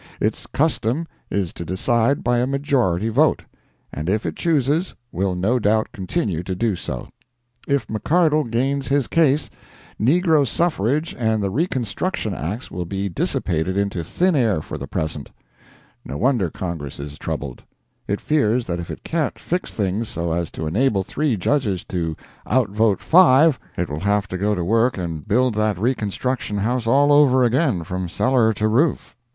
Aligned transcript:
Its 0.19 0.47
custom 0.47 1.05
is 1.29 1.53
to 1.53 1.63
decide 1.63 2.23
by 2.23 2.39
a 2.39 2.47
majority 2.47 3.07
vote, 3.07 3.43
and 3.93 4.09
if 4.09 4.25
it 4.25 4.35
chooses, 4.35 4.95
will 5.11 5.35
no 5.35 5.59
doubt 5.59 5.89
continue 5.93 6.41
to 6.41 6.55
do 6.55 6.75
so. 6.75 7.07
If 7.67 7.85
McCardle 7.85 8.49
gains 8.49 8.87
his 8.87 9.05
case, 9.05 9.51
negro 10.01 10.47
suffrage 10.47 11.15
and 11.19 11.43
the 11.43 11.51
Reconstruction 11.51 12.33
Acts 12.33 12.71
will 12.71 12.85
be 12.85 13.09
dissipated 13.09 13.77
into 13.77 14.03
thin 14.03 14.35
air 14.35 14.59
for 14.59 14.75
the 14.75 14.87
present. 14.87 15.29
No 16.03 16.17
wonder 16.17 16.49
Congress 16.49 16.99
is 16.99 17.19
troubled. 17.19 17.61
It 18.07 18.19
fears 18.19 18.65
that 18.65 18.79
if 18.79 18.89
it 18.89 19.03
can't 19.03 19.37
fix 19.37 19.71
things 19.71 20.09
so 20.09 20.31
as 20.31 20.49
to 20.49 20.65
enable 20.65 21.03
three 21.03 21.37
Judges 21.37 21.83
to 21.89 22.15
out 22.47 22.71
vote 22.71 23.01
five, 23.01 23.59
it 23.77 23.87
will 23.87 23.99
have 23.99 24.27
to 24.29 24.37
go 24.39 24.55
to 24.55 24.63
work 24.63 24.97
and 24.97 25.27
build 25.27 25.53
that 25.53 25.77
Reconstruction 25.77 26.57
House 26.57 26.87
all 26.87 27.11
over 27.13 27.43
again, 27.43 27.83
from 27.83 28.09
cellar 28.09 28.51
to 28.55 28.67
roof. 28.67 29.15